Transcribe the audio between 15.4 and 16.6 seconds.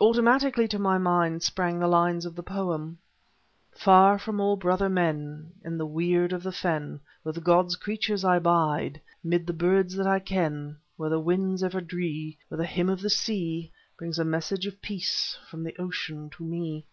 from the ocean to